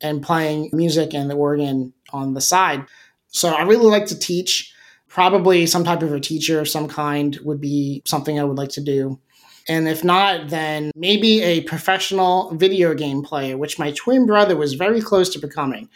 and 0.00 0.22
playing 0.22 0.70
music 0.72 1.14
and 1.14 1.30
the 1.30 1.34
organ 1.34 1.92
on 2.12 2.34
the 2.34 2.40
side. 2.40 2.84
So 3.28 3.50
I 3.50 3.62
really 3.62 3.86
like 3.86 4.06
to 4.06 4.18
teach. 4.18 4.72
Probably 5.08 5.64
some 5.64 5.84
type 5.84 6.02
of 6.02 6.12
a 6.12 6.20
teacher 6.20 6.60
of 6.60 6.68
some 6.68 6.86
kind 6.86 7.38
would 7.42 7.62
be 7.62 8.02
something 8.04 8.38
I 8.38 8.44
would 8.44 8.58
like 8.58 8.68
to 8.70 8.82
do. 8.82 9.18
And 9.68 9.86
if 9.86 10.02
not, 10.02 10.48
then 10.48 10.90
maybe 10.96 11.42
a 11.42 11.60
professional 11.62 12.54
video 12.54 12.94
game 12.94 13.22
player, 13.22 13.56
which 13.58 13.78
my 13.78 13.92
twin 13.92 14.24
brother 14.26 14.56
was 14.56 14.74
very 14.74 15.02
close 15.02 15.28
to 15.30 15.38
becoming 15.38 15.88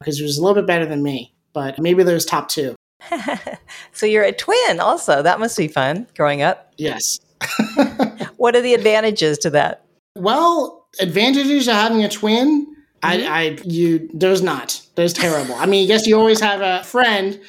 because 0.00 0.16
he 0.18 0.24
was 0.24 0.38
a 0.38 0.42
little 0.42 0.54
bit 0.54 0.66
better 0.66 0.86
than 0.86 1.02
me. 1.02 1.34
But 1.52 1.78
maybe 1.78 2.02
those 2.02 2.24
top 2.24 2.48
two. 2.48 2.74
so 3.92 4.06
you're 4.06 4.24
a 4.24 4.32
twin 4.32 4.80
also. 4.80 5.22
That 5.22 5.40
must 5.40 5.56
be 5.56 5.68
fun 5.68 6.06
growing 6.16 6.42
up. 6.42 6.72
Yes. 6.78 7.18
what 8.36 8.56
are 8.56 8.62
the 8.62 8.74
advantages 8.74 9.38
to 9.38 9.50
that? 9.50 9.84
Well, 10.16 10.86
advantages 11.00 11.68
of 11.68 11.74
having 11.74 12.04
a 12.04 12.08
twin. 12.08 12.66
Mm-hmm. 12.66 12.74
I, 13.02 13.26
I, 13.26 13.42
you, 13.64 14.08
there's 14.12 14.42
not. 14.42 14.80
There's 14.94 15.12
terrible. 15.12 15.54
I 15.54 15.66
mean, 15.66 15.84
I 15.84 15.86
guess 15.86 16.06
you 16.06 16.18
always 16.18 16.40
have 16.40 16.60
a 16.60 16.82
friend, 16.84 17.40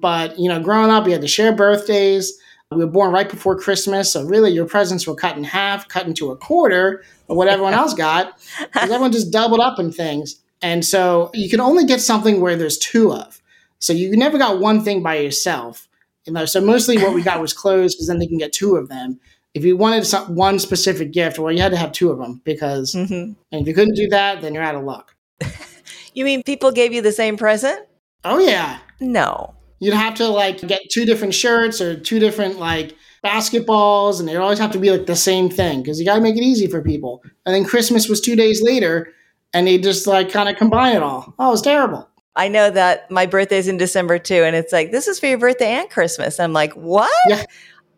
but 0.00 0.38
you 0.38 0.48
know, 0.48 0.60
growing 0.60 0.90
up, 0.90 1.06
you 1.06 1.12
had 1.12 1.20
to 1.20 1.28
share 1.28 1.52
birthdays. 1.52 2.36
We 2.72 2.78
were 2.78 2.90
born 2.90 3.12
right 3.12 3.30
before 3.30 3.56
Christmas, 3.56 4.12
so 4.12 4.24
really 4.24 4.50
your 4.50 4.66
presents 4.66 5.06
were 5.06 5.14
cut 5.14 5.36
in 5.36 5.44
half, 5.44 5.86
cut 5.86 6.06
into 6.06 6.32
a 6.32 6.36
quarter 6.36 7.04
of 7.28 7.36
what 7.36 7.46
everyone 7.46 7.74
else 7.74 7.94
got, 7.94 8.38
because 8.60 8.90
everyone 8.90 9.12
just 9.12 9.30
doubled 9.30 9.60
up 9.60 9.78
in 9.78 9.92
things. 9.92 10.42
And 10.62 10.84
so 10.84 11.30
you 11.32 11.48
can 11.48 11.60
only 11.60 11.84
get 11.84 12.00
something 12.00 12.40
where 12.40 12.56
there's 12.56 12.78
two 12.78 13.12
of. 13.12 13.40
So 13.78 13.92
you 13.92 14.16
never 14.16 14.36
got 14.36 14.58
one 14.58 14.82
thing 14.82 15.00
by 15.00 15.16
yourself. 15.16 15.86
You 16.24 16.32
know, 16.32 16.44
so 16.44 16.60
mostly 16.60 16.98
what 16.98 17.14
we 17.14 17.22
got 17.22 17.40
was 17.40 17.52
clothes, 17.52 17.94
because 17.94 18.08
then 18.08 18.18
they 18.18 18.26
can 18.26 18.38
get 18.38 18.52
two 18.52 18.74
of 18.74 18.88
them. 18.88 19.20
If 19.54 19.64
you 19.64 19.76
wanted 19.76 20.04
some, 20.04 20.34
one 20.34 20.58
specific 20.58 21.12
gift, 21.12 21.38
well, 21.38 21.52
you 21.52 21.62
had 21.62 21.70
to 21.70 21.78
have 21.78 21.92
two 21.92 22.10
of 22.10 22.18
them 22.18 22.42
because, 22.44 22.94
mm-hmm. 22.94 23.14
and 23.14 23.36
if 23.62 23.68
you 23.68 23.74
couldn't 23.74 23.94
do 23.94 24.08
that, 24.08 24.42
then 24.42 24.54
you're 24.54 24.62
out 24.62 24.74
of 24.74 24.82
luck. 24.82 25.14
you 26.14 26.24
mean 26.24 26.42
people 26.42 26.72
gave 26.72 26.92
you 26.92 27.00
the 27.00 27.12
same 27.12 27.36
present? 27.36 27.86
Oh 28.24 28.40
yeah. 28.40 28.80
No. 28.98 29.55
You'd 29.78 29.94
have 29.94 30.14
to 30.14 30.28
like 30.28 30.60
get 30.60 30.82
two 30.90 31.04
different 31.04 31.34
shirts 31.34 31.80
or 31.80 31.98
two 31.98 32.18
different 32.18 32.58
like 32.58 32.96
basketballs, 33.24 34.20
and 34.20 34.28
they 34.28 34.36
always 34.36 34.58
have 34.58 34.72
to 34.72 34.78
be 34.78 34.90
like 34.90 35.06
the 35.06 35.16
same 35.16 35.50
thing 35.50 35.82
because 35.82 35.98
you 35.98 36.06
got 36.06 36.16
to 36.16 36.20
make 36.20 36.36
it 36.36 36.42
easy 36.42 36.66
for 36.66 36.82
people. 36.82 37.22
And 37.44 37.54
then 37.54 37.64
Christmas 37.64 38.08
was 38.08 38.20
two 38.20 38.36
days 38.36 38.62
later, 38.62 39.12
and 39.52 39.66
they 39.66 39.78
just 39.78 40.06
like 40.06 40.30
kind 40.30 40.48
of 40.48 40.56
combine 40.56 40.96
it 40.96 41.02
all. 41.02 41.34
Oh, 41.38 41.48
it 41.48 41.50
was 41.50 41.62
terrible. 41.62 42.08
I 42.36 42.48
know 42.48 42.70
that 42.70 43.10
my 43.10 43.26
birthday's 43.26 43.68
in 43.68 43.78
December 43.78 44.18
too, 44.18 44.44
and 44.44 44.54
it's 44.54 44.72
like 44.72 44.92
this 44.92 45.08
is 45.08 45.18
for 45.18 45.26
your 45.26 45.38
birthday 45.38 45.72
and 45.72 45.90
Christmas. 45.90 46.38
I'm 46.40 46.52
like, 46.52 46.72
what? 46.74 47.10
Yeah. 47.28 47.44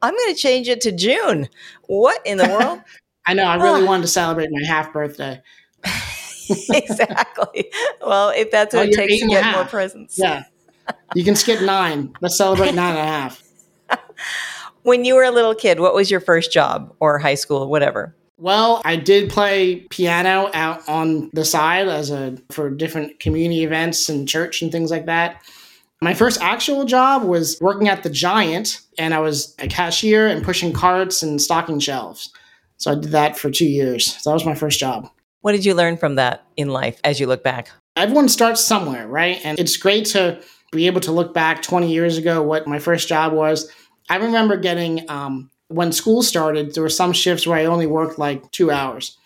I'm 0.00 0.14
going 0.14 0.34
to 0.34 0.40
change 0.40 0.68
it 0.68 0.80
to 0.82 0.92
June. 0.92 1.48
What 1.86 2.24
in 2.24 2.38
the 2.38 2.48
world? 2.60 2.80
I 3.26 3.34
know. 3.34 3.44
I 3.44 3.56
really 3.56 3.84
wanted 3.84 4.02
to 4.02 4.08
celebrate 4.08 4.48
my 4.50 4.64
half 4.66 4.92
birthday. 4.92 5.42
exactly. 6.70 7.70
Well, 8.00 8.30
if 8.30 8.50
that's 8.50 8.74
what 8.74 8.88
well, 8.88 8.88
it 8.90 8.94
takes 8.94 9.20
to 9.20 9.28
get 9.28 9.54
more 9.54 9.64
presents. 9.64 10.18
Yeah. 10.18 10.44
You 11.14 11.24
can 11.24 11.36
skip 11.36 11.62
nine. 11.62 12.12
Let's 12.20 12.36
celebrate 12.36 12.74
nine 12.74 12.96
and 12.96 12.98
a 12.98 13.04
half. 13.04 13.42
when 14.82 15.04
you 15.04 15.14
were 15.14 15.24
a 15.24 15.30
little 15.30 15.54
kid, 15.54 15.80
what 15.80 15.94
was 15.94 16.10
your 16.10 16.20
first 16.20 16.52
job 16.52 16.94
or 17.00 17.18
high 17.18 17.34
school, 17.34 17.68
whatever? 17.68 18.14
Well, 18.36 18.82
I 18.84 18.96
did 18.96 19.30
play 19.30 19.80
piano 19.90 20.48
out 20.54 20.88
on 20.88 21.30
the 21.32 21.44
side 21.44 21.88
as 21.88 22.10
a 22.10 22.36
for 22.50 22.70
different 22.70 23.18
community 23.18 23.64
events 23.64 24.08
and 24.08 24.28
church 24.28 24.62
and 24.62 24.70
things 24.70 24.90
like 24.90 25.06
that. 25.06 25.42
My 26.00 26.14
first 26.14 26.40
actual 26.40 26.84
job 26.84 27.24
was 27.24 27.58
working 27.60 27.88
at 27.88 28.04
the 28.04 28.10
Giant, 28.10 28.80
and 28.96 29.12
I 29.12 29.18
was 29.18 29.56
a 29.58 29.66
cashier 29.66 30.28
and 30.28 30.44
pushing 30.44 30.72
carts 30.72 31.24
and 31.24 31.42
stocking 31.42 31.80
shelves. 31.80 32.32
So 32.76 32.92
I 32.92 32.94
did 32.94 33.10
that 33.10 33.36
for 33.36 33.50
two 33.50 33.66
years. 33.66 34.14
So 34.22 34.30
that 34.30 34.34
was 34.34 34.46
my 34.46 34.54
first 34.54 34.78
job. 34.78 35.10
What 35.40 35.52
did 35.52 35.64
you 35.64 35.74
learn 35.74 35.96
from 35.96 36.14
that 36.14 36.44
in 36.56 36.68
life 36.68 37.00
as 37.02 37.18
you 37.18 37.26
look 37.26 37.42
back? 37.42 37.70
Everyone 37.98 38.28
starts 38.28 38.64
somewhere, 38.64 39.08
right? 39.08 39.40
And 39.44 39.58
it's 39.58 39.76
great 39.76 40.06
to 40.06 40.40
be 40.70 40.86
able 40.86 41.00
to 41.00 41.12
look 41.12 41.34
back 41.34 41.62
20 41.62 41.90
years 41.90 42.16
ago 42.16 42.42
what 42.42 42.68
my 42.68 42.78
first 42.78 43.08
job 43.08 43.32
was. 43.32 43.70
I 44.08 44.16
remember 44.16 44.56
getting, 44.56 45.08
um, 45.10 45.50
when 45.66 45.92
school 45.92 46.22
started, 46.22 46.74
there 46.74 46.82
were 46.82 46.88
some 46.88 47.12
shifts 47.12 47.46
where 47.46 47.58
I 47.58 47.64
only 47.64 47.86
worked 47.86 48.18
like 48.18 48.50
two 48.52 48.70
hours. 48.70 49.18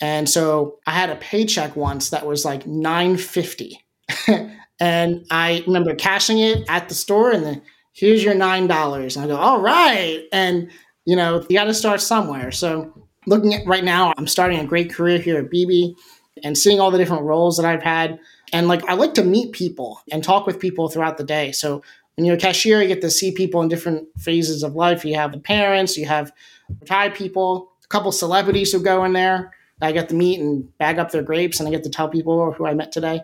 And 0.00 0.28
so 0.28 0.78
I 0.86 0.92
had 0.92 1.10
a 1.10 1.16
paycheck 1.16 1.76
once 1.76 2.10
that 2.10 2.26
was 2.26 2.44
like 2.44 2.66
950. 2.66 3.84
and 4.80 5.26
I 5.30 5.62
remember 5.66 5.94
cashing 5.94 6.38
it 6.38 6.64
at 6.68 6.88
the 6.88 6.94
store 6.94 7.32
and 7.32 7.44
then 7.44 7.62
here's 7.92 8.22
your 8.22 8.34
nine 8.34 8.66
dollars. 8.66 9.16
And 9.16 9.24
I 9.24 9.28
go, 9.28 9.36
all 9.36 9.60
right. 9.60 10.22
And 10.32 10.70
you 11.04 11.16
know, 11.16 11.44
you 11.48 11.56
gotta 11.56 11.74
start 11.74 12.00
somewhere. 12.00 12.50
So 12.52 12.92
looking 13.26 13.54
at 13.54 13.66
right 13.66 13.84
now, 13.84 14.14
I'm 14.16 14.26
starting 14.26 14.60
a 14.60 14.64
great 14.64 14.92
career 14.92 15.18
here 15.18 15.38
at 15.38 15.50
Beebe 15.50 15.94
and 16.42 16.56
seeing 16.56 16.80
all 16.80 16.90
the 16.90 16.98
different 16.98 17.22
roles 17.22 17.56
that 17.56 17.66
I've 17.66 17.82
had. 17.82 18.18
And 18.52 18.68
like 18.68 18.84
I 18.88 18.94
like 18.94 19.14
to 19.14 19.24
meet 19.24 19.52
people 19.52 20.00
and 20.10 20.22
talk 20.22 20.46
with 20.46 20.58
people 20.58 20.88
throughout 20.88 21.18
the 21.18 21.24
day. 21.24 21.52
So 21.52 21.82
when 22.16 22.26
you're 22.26 22.36
a 22.36 22.38
cashier, 22.38 22.82
you 22.82 22.88
get 22.88 23.00
to 23.00 23.10
see 23.10 23.32
people 23.32 23.62
in 23.62 23.68
different 23.68 24.08
phases 24.18 24.62
of 24.62 24.74
life. 24.74 25.04
You 25.04 25.14
have 25.14 25.32
the 25.32 25.38
parents, 25.38 25.96
you 25.96 26.06
have 26.06 26.32
retired 26.80 27.14
people, 27.14 27.72
a 27.84 27.88
couple 27.88 28.12
celebrities 28.12 28.72
who 28.72 28.82
go 28.82 29.04
in 29.04 29.12
there. 29.12 29.52
I 29.82 29.92
get 29.92 30.08
to 30.10 30.14
meet 30.14 30.40
and 30.40 30.76
bag 30.78 30.98
up 30.98 31.10
their 31.10 31.22
grapes, 31.22 31.58
and 31.58 31.66
I 31.66 31.72
get 31.72 31.84
to 31.84 31.90
tell 31.90 32.08
people 32.08 32.52
who 32.52 32.66
I 32.66 32.74
met 32.74 32.92
today. 32.92 33.22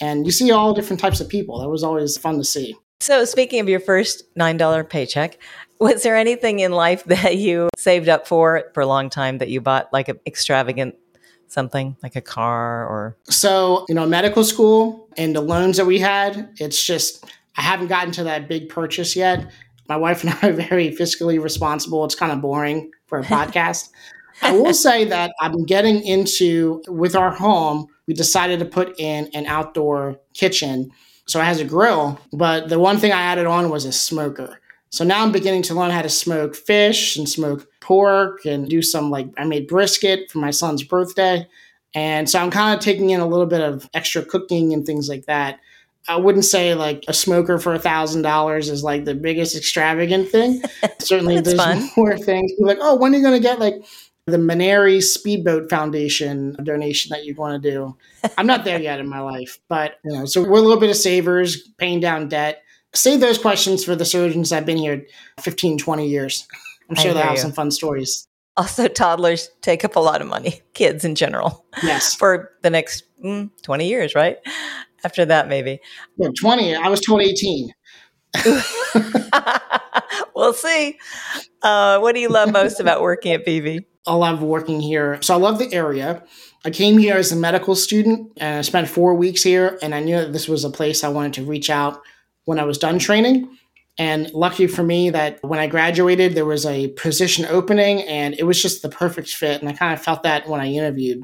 And 0.00 0.24
you 0.24 0.30
see 0.30 0.52
all 0.52 0.72
different 0.72 1.00
types 1.00 1.20
of 1.20 1.28
people. 1.28 1.58
That 1.58 1.68
was 1.68 1.82
always 1.82 2.16
fun 2.16 2.38
to 2.38 2.44
see. 2.44 2.76
So, 3.00 3.24
speaking 3.24 3.60
of 3.60 3.68
your 3.68 3.80
first 3.80 4.22
$9 4.36 4.88
paycheck, 4.88 5.38
was 5.78 6.02
there 6.02 6.16
anything 6.16 6.60
in 6.60 6.72
life 6.72 7.04
that 7.06 7.36
you 7.36 7.68
saved 7.76 8.08
up 8.08 8.26
for 8.26 8.70
for 8.74 8.80
a 8.80 8.86
long 8.86 9.10
time 9.10 9.38
that 9.38 9.48
you 9.48 9.60
bought 9.60 9.92
like 9.92 10.08
an 10.08 10.18
extravagant 10.26 10.96
something 11.48 11.96
like 12.02 12.16
a 12.16 12.20
car 12.20 12.86
or 12.86 13.16
so 13.24 13.84
you 13.88 13.94
know 13.94 14.06
medical 14.06 14.44
school 14.44 15.08
and 15.16 15.34
the 15.34 15.40
loans 15.40 15.76
that 15.76 15.86
we 15.86 15.98
had 15.98 16.48
it's 16.58 16.84
just 16.84 17.24
i 17.56 17.62
haven't 17.62 17.88
gotten 17.88 18.12
to 18.12 18.24
that 18.24 18.48
big 18.48 18.68
purchase 18.68 19.16
yet 19.16 19.50
my 19.88 19.96
wife 19.96 20.24
and 20.24 20.36
i 20.42 20.48
are 20.48 20.52
very 20.52 20.90
fiscally 20.90 21.42
responsible 21.42 22.04
it's 22.04 22.14
kind 22.14 22.32
of 22.32 22.40
boring 22.40 22.90
for 23.06 23.18
a 23.18 23.24
podcast 23.24 23.88
I 24.42 24.52
will 24.52 24.74
say 24.74 25.04
that 25.04 25.32
I'm 25.40 25.64
getting 25.64 26.04
into 26.04 26.82
with 26.88 27.16
our 27.16 27.30
home, 27.30 27.86
we 28.06 28.14
decided 28.14 28.58
to 28.60 28.64
put 28.64 28.98
in 28.98 29.30
an 29.34 29.46
outdoor 29.46 30.20
kitchen. 30.34 30.90
So 31.26 31.40
it 31.40 31.44
has 31.44 31.60
a 31.60 31.64
grill, 31.64 32.20
but 32.32 32.68
the 32.68 32.78
one 32.78 32.98
thing 32.98 33.12
I 33.12 33.22
added 33.22 33.46
on 33.46 33.70
was 33.70 33.84
a 33.84 33.92
smoker. 33.92 34.60
So 34.90 35.04
now 35.04 35.22
I'm 35.22 35.32
beginning 35.32 35.62
to 35.62 35.74
learn 35.74 35.90
how 35.90 36.02
to 36.02 36.08
smoke 36.08 36.54
fish 36.54 37.16
and 37.16 37.28
smoke 37.28 37.68
pork 37.80 38.44
and 38.44 38.68
do 38.68 38.82
some 38.82 39.10
like 39.10 39.28
I 39.36 39.44
made 39.44 39.66
brisket 39.66 40.30
for 40.30 40.38
my 40.38 40.50
son's 40.50 40.82
birthday. 40.82 41.46
And 41.94 42.28
so 42.28 42.38
I'm 42.38 42.50
kind 42.50 42.76
of 42.76 42.84
taking 42.84 43.10
in 43.10 43.20
a 43.20 43.26
little 43.26 43.46
bit 43.46 43.60
of 43.60 43.88
extra 43.94 44.24
cooking 44.24 44.72
and 44.72 44.84
things 44.84 45.08
like 45.08 45.26
that. 45.26 45.60
I 46.08 46.16
wouldn't 46.16 46.44
say 46.44 46.74
like 46.74 47.04
a 47.08 47.12
smoker 47.12 47.58
for 47.58 47.74
a 47.74 47.78
thousand 47.78 48.22
dollars 48.22 48.68
is 48.68 48.84
like 48.84 49.04
the 49.04 49.14
biggest 49.14 49.56
extravagant 49.56 50.28
thing. 50.28 50.62
Certainly, 51.00 51.40
there's 51.40 51.56
fun. 51.56 51.88
more 51.96 52.16
things. 52.16 52.52
Like, 52.58 52.78
oh, 52.80 52.96
when 52.96 53.12
are 53.12 53.16
you 53.16 53.22
going 53.22 53.40
to 53.40 53.42
get 53.42 53.58
like 53.58 53.82
the 54.26 54.38
Manieri 54.38 55.00
Speedboat 55.02 55.70
Foundation 55.70 56.56
donation 56.64 57.10
that 57.10 57.24
you 57.24 57.34
want 57.36 57.62
to 57.62 57.70
do. 57.70 57.96
I'm 58.38 58.46
not 58.46 58.64
there 58.64 58.80
yet 58.80 58.98
in 58.98 59.08
my 59.08 59.20
life, 59.20 59.60
but 59.68 59.98
you 60.04 60.12
know, 60.12 60.24
so 60.24 60.42
we're 60.42 60.58
a 60.58 60.62
little 60.62 60.80
bit 60.80 60.90
of 60.90 60.96
savers, 60.96 61.68
paying 61.78 62.00
down 62.00 62.28
debt. 62.28 62.62
Save 62.96 63.20
those 63.20 63.38
questions 63.38 63.84
for 63.84 63.94
the 63.94 64.06
surgeons 64.06 64.50
that 64.50 64.56
have 64.56 64.66
been 64.66 64.78
here 64.78 65.06
15, 65.40 65.78
20 65.78 66.08
years. 66.08 66.48
I'm 66.88 66.96
sure 66.96 67.12
they'll 67.12 67.22
have 67.22 67.32
you. 67.32 67.38
some 67.38 67.52
fun 67.52 67.70
stories. 67.70 68.26
Also, 68.56 68.88
toddlers 68.88 69.50
take 69.60 69.84
up 69.84 69.96
a 69.96 70.00
lot 70.00 70.22
of 70.22 70.26
money, 70.26 70.62
kids 70.74 71.04
in 71.04 71.14
general. 71.14 71.66
Yes. 71.82 72.14
For 72.14 72.52
the 72.62 72.70
next 72.70 73.04
mm, 73.22 73.50
20 73.62 73.86
years, 73.86 74.14
right? 74.14 74.38
After 75.04 75.26
that, 75.26 75.46
maybe. 75.48 75.78
Yeah, 76.16 76.30
20. 76.40 76.74
I 76.74 76.88
was 76.88 77.00
told 77.00 77.20
18. 77.20 77.70
we'll 80.34 80.54
see. 80.54 80.98
Uh, 81.62 81.98
what 81.98 82.14
do 82.14 82.20
you 82.20 82.28
love 82.28 82.50
most 82.50 82.80
about 82.80 83.02
working 83.02 83.32
at 83.32 83.44
Beebe? 83.44 83.80
I 84.06 84.14
love 84.14 84.42
working 84.42 84.80
here. 84.80 85.20
So 85.20 85.34
I 85.34 85.36
love 85.36 85.58
the 85.58 85.72
area. 85.74 86.24
I 86.64 86.70
came 86.70 86.96
here 86.96 87.16
as 87.16 87.30
a 87.30 87.36
medical 87.36 87.74
student 87.74 88.32
and 88.38 88.58
I 88.58 88.62
spent 88.62 88.88
four 88.88 89.14
weeks 89.14 89.42
here, 89.42 89.78
and 89.82 89.94
I 89.94 90.00
knew 90.00 90.16
that 90.16 90.32
this 90.32 90.48
was 90.48 90.64
a 90.64 90.70
place 90.70 91.04
I 91.04 91.08
wanted 91.08 91.34
to 91.34 91.44
reach 91.44 91.68
out 91.68 92.00
when 92.46 92.58
I 92.58 92.64
was 92.64 92.78
done 92.78 92.98
training. 92.98 93.48
And 93.98 94.30
lucky 94.32 94.66
for 94.66 94.82
me 94.82 95.10
that 95.10 95.38
when 95.42 95.58
I 95.58 95.66
graduated, 95.66 96.34
there 96.34 96.44
was 96.44 96.66
a 96.66 96.88
position 96.88 97.46
opening 97.46 98.02
and 98.02 98.34
it 98.38 98.44
was 98.44 98.60
just 98.60 98.82
the 98.82 98.88
perfect 98.88 99.28
fit. 99.28 99.60
And 99.60 99.68
I 99.68 99.72
kind 99.72 99.94
of 99.94 100.02
felt 100.02 100.22
that 100.22 100.48
when 100.48 100.60
I 100.60 100.66
interviewed. 100.66 101.22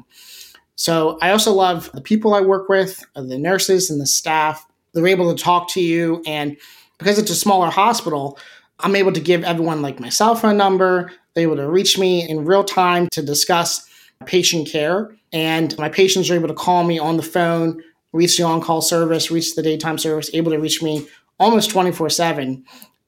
So 0.75 1.19
I 1.21 1.31
also 1.31 1.53
love 1.53 1.91
the 1.93 2.01
people 2.01 2.33
I 2.33 2.41
work 2.41 2.69
with, 2.69 3.03
uh, 3.15 3.21
the 3.21 3.37
nurses 3.37 3.89
and 3.91 4.01
the 4.01 4.07
staff. 4.07 4.65
They're 4.93 5.07
able 5.07 5.33
to 5.35 5.41
talk 5.41 5.69
to 5.71 5.81
you. 5.81 6.23
And 6.25 6.57
because 6.97 7.19
it's 7.19 7.31
a 7.31 7.35
smaller 7.35 7.69
hospital, 7.69 8.39
I'm 8.79 8.95
able 8.95 9.11
to 9.13 9.21
give 9.21 9.43
everyone 9.43 9.81
like 9.81 9.99
my 9.99 10.09
cell 10.09 10.35
phone 10.35 10.57
number, 10.57 11.11
they're 11.33 11.43
able 11.43 11.55
to 11.57 11.69
reach 11.69 11.97
me 11.97 12.27
in 12.27 12.45
real 12.45 12.63
time 12.63 13.07
to 13.09 13.21
discuss 13.21 13.87
patient 14.25 14.67
care. 14.67 15.15
And 15.31 15.77
my 15.77 15.89
patients 15.89 16.29
are 16.29 16.35
able 16.35 16.47
to 16.47 16.53
call 16.53 16.83
me 16.83 16.99
on 16.99 17.17
the 17.17 17.23
phone, 17.23 17.83
reach 18.13 18.37
the 18.37 18.43
on 18.43 18.61
call 18.61 18.81
service, 18.81 19.29
reach 19.29 19.55
the 19.55 19.63
daytime 19.63 19.97
service, 19.97 20.29
able 20.33 20.51
to 20.51 20.59
reach 20.59 20.81
me 20.81 21.07
almost 21.39 21.69
24 21.71 22.09
7. 22.09 22.63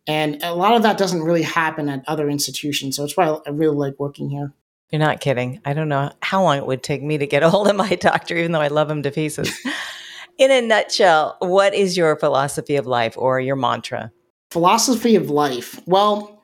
And 0.07 0.43
a 0.43 0.53
lot 0.53 0.75
of 0.75 0.83
that 0.83 0.97
doesn't 0.97 1.23
really 1.23 1.41
happen 1.41 1.89
at 1.89 2.03
other 2.07 2.29
institutions. 2.29 2.95
So 2.95 3.03
it's 3.03 3.17
why 3.17 3.27
I 3.45 3.49
really 3.49 3.75
like 3.75 3.95
working 3.97 4.29
here. 4.29 4.53
You're 4.91 4.99
not 4.99 5.19
kidding. 5.19 5.61
I 5.65 5.73
don't 5.73 5.89
know 5.89 6.11
how 6.21 6.43
long 6.43 6.57
it 6.57 6.65
would 6.65 6.83
take 6.83 7.01
me 7.01 7.17
to 7.17 7.25
get 7.25 7.43
a 7.43 7.49
hold 7.49 7.67
of 7.67 7.75
my 7.75 7.95
doctor, 7.99 8.35
even 8.35 8.51
though 8.51 8.61
I 8.61 8.67
love 8.67 8.89
him 8.89 9.03
to 9.03 9.11
pieces. 9.11 9.51
In 10.37 10.51
a 10.51 10.61
nutshell, 10.61 11.37
what 11.39 11.73
is 11.73 11.95
your 11.95 12.15
philosophy 12.17 12.75
of 12.75 12.85
life 12.85 13.17
or 13.17 13.39
your 13.39 13.55
mantra? 13.55 14.11
Philosophy 14.51 15.15
of 15.15 15.29
life. 15.29 15.79
Well, 15.85 16.43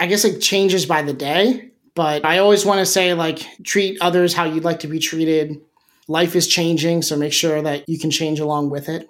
I 0.00 0.06
guess 0.06 0.24
it 0.24 0.40
changes 0.40 0.86
by 0.86 1.02
the 1.02 1.12
day, 1.12 1.70
but 1.94 2.24
I 2.24 2.38
always 2.38 2.66
want 2.66 2.80
to 2.80 2.86
say, 2.86 3.14
like, 3.14 3.46
treat 3.62 3.98
others 4.00 4.34
how 4.34 4.44
you'd 4.44 4.64
like 4.64 4.80
to 4.80 4.88
be 4.88 4.98
treated. 4.98 5.60
Life 6.08 6.34
is 6.34 6.48
changing, 6.48 7.02
so 7.02 7.16
make 7.16 7.32
sure 7.32 7.62
that 7.62 7.88
you 7.88 7.98
can 7.98 8.10
change 8.10 8.40
along 8.40 8.70
with 8.70 8.88
it. 8.88 9.08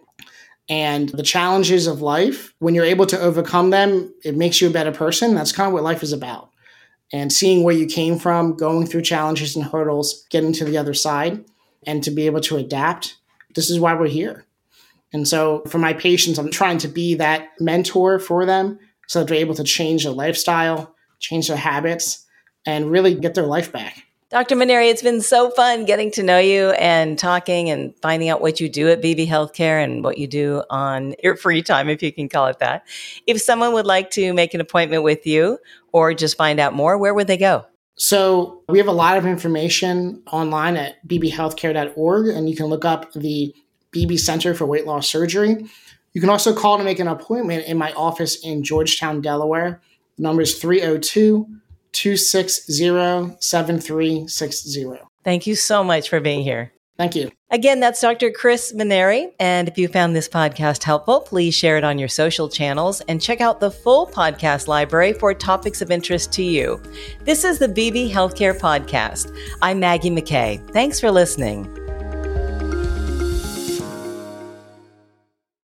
And 0.69 1.09
the 1.09 1.23
challenges 1.23 1.87
of 1.87 2.03
life, 2.03 2.55
when 2.59 2.75
you're 2.75 2.85
able 2.85 3.07
to 3.07 3.19
overcome 3.19 3.71
them, 3.71 4.15
it 4.25 4.37
makes 4.37 4.61
you 4.61 4.69
a 4.69 4.73
better 4.73 4.93
person. 4.93 5.35
That's 5.35 5.53
kind 5.53 5.67
of 5.67 5.73
what 5.73 5.83
life 5.83 6.03
is 6.03 6.13
about. 6.13 6.51
And 7.13 7.33
seeing 7.33 7.63
where 7.63 7.75
you 7.75 7.87
came 7.87 8.19
from, 8.19 8.57
going 8.57 8.87
through 8.87 9.03
challenges 9.03 9.57
and 9.57 9.65
hurdles, 9.65 10.27
getting 10.31 10.53
to 10.55 10.65
the 10.65 10.79
other 10.79 10.95
side, 10.95 11.45
and 11.87 12.03
to 12.05 12.11
be 12.11 12.27
able 12.27 12.41
to 12.43 12.57
adapt. 12.57 13.17
This 13.55 13.69
is 13.69 13.81
why 13.81 13.95
we're 13.95 14.07
here. 14.07 14.47
And 15.13 15.29
so 15.29 15.63
for 15.69 15.79
my 15.79 15.93
patients, 15.93 16.39
I'm 16.39 16.51
trying 16.51 16.79
to 16.79 16.89
be 16.89 17.15
that 17.17 17.49
mentor 17.61 18.19
for 18.19 18.47
them 18.47 18.79
so 19.09 19.19
that 19.19 19.29
they're 19.29 19.39
able 19.39 19.55
to 19.57 19.65
change 19.65 20.05
their 20.05 20.13
lifestyle, 20.13 20.95
change 21.19 21.49
their 21.49 21.57
habits, 21.57 22.25
and 22.65 22.91
really 22.91 23.15
get 23.15 23.35
their 23.35 23.47
life 23.47 23.73
back. 23.73 24.05
Dr. 24.33 24.57
Manieri, 24.57 24.89
it's 24.89 25.03
been 25.03 25.21
so 25.21 25.51
fun 25.51 25.85
getting 25.85 26.11
to 26.13 26.23
know 26.23 26.39
you 26.39 26.71
and 26.71 27.19
talking 27.19 27.69
and 27.69 27.93
finding 28.01 28.31
out 28.31 28.41
what 28.41 28.61
you 28.61 28.69
do 28.71 28.89
at 28.89 29.03
Beebe 29.03 29.27
Healthcare 29.27 29.85
and 29.85 30.03
what 30.03 30.17
you 30.17 30.27
do 30.27 30.63
on 30.71 31.15
your 31.23 31.37
free 31.37 31.61
time, 31.61 31.91
if 31.91 32.03
you 32.03 32.11
can 32.11 32.31
call 32.31 32.47
it 32.47 32.59
that. 32.59 32.87
If 33.27 33.43
someone 33.43 33.75
would 33.75 33.85
like 33.85 34.09
to 34.13 34.33
make 34.33 34.55
an 34.55 34.63
appointment 34.63 35.03
with 35.03 35.27
you 35.27 35.59
or 35.93 36.15
just 36.15 36.39
find 36.39 36.59
out 36.61 36.73
more, 36.73 36.97
where 36.97 37.13
would 37.13 37.27
they 37.27 37.37
go? 37.37 37.67
So 37.97 38.63
we 38.71 38.79
have 38.79 38.89
a 38.89 38.93
lot 38.93 39.19
of 39.19 39.27
information 39.27 40.23
online 40.33 40.79
at 40.79 41.07
beebehealthcare.org, 41.07 42.29
and 42.29 42.49
you 42.49 42.57
can 42.57 42.67
look 42.67 42.87
up 42.87 43.13
the 43.13 43.55
Beebe 43.91 44.17
Center 44.17 44.55
for 44.55 44.65
Weight 44.65 44.87
Loss 44.87 45.11
Surgery. 45.11 45.67
You 46.15 46.23
can 46.23 46.31
also 46.31 46.55
call 46.55 46.79
to 46.79 46.85
make 46.85 47.01
an 47.01 47.09
appointment 47.09 47.67
in 47.67 47.77
my 47.77 47.93
office 47.93 48.43
in 48.43 48.65
Georgetown, 48.65 49.21
Delaware. 49.21 49.83
The 50.17 50.23
number 50.23 50.41
is 50.41 50.59
302 50.59 51.47
260 51.93 53.37
7360. 53.41 54.87
Thank 55.25 55.47
you 55.47 55.55
so 55.55 55.85
much 55.85 56.09
for 56.09 56.21
being 56.21 56.43
here. 56.43 56.73
Thank 56.99 57.17
you. 57.17 57.31
Again, 57.51 57.81
that's 57.81 58.01
Dr. 58.01 58.31
Chris 58.31 58.73
Manieri. 58.73 59.33
And 59.41 59.67
if 59.67 59.77
you 59.77 59.89
found 59.89 60.15
this 60.15 60.29
podcast 60.29 60.83
helpful, 60.85 61.21
please 61.21 61.55
share 61.55 61.77
it 61.77 61.85
on 61.85 61.99
your 61.99 62.09
social 62.09 62.49
channels 62.49 63.01
and 63.03 63.21
check 63.21 63.41
out 63.41 63.61
the 63.61 63.71
full 63.71 64.07
podcast 64.07 64.69
library 64.69 65.13
for 65.13 65.35
topics 65.35 65.83
of 65.83 65.91
interest 65.91 66.33
to 66.35 66.43
you. 66.43 66.81
This 67.25 67.45
is 67.45 67.59
the 67.59 67.69
Beebe 67.69 68.11
Healthcare 68.11 68.59
Podcast. 68.59 69.37
I'm 69.63 69.81
Maggie 69.81 70.11
McKay. 70.11 70.67
Thanks 70.73 71.01
for 71.01 71.11
listening. 71.11 71.82